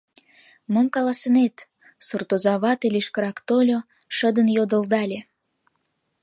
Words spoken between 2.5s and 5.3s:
вате лишкырак тольо, шыдын йодылдале.